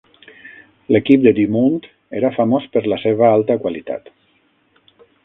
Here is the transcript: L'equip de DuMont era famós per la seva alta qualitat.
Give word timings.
L'equip 0.95 1.25
de 1.27 1.33
DuMont 1.39 1.77
era 2.21 2.31
famós 2.37 2.65
per 2.77 2.83
la 2.93 2.99
seva 3.05 3.29
alta 3.35 3.59
qualitat. 3.67 4.11